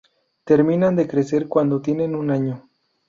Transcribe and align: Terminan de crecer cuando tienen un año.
Terminan 0.45 0.95
de 0.95 1.07
crecer 1.07 1.47
cuando 1.47 1.79
tienen 1.79 2.15
un 2.15 2.31
año. 2.31 2.67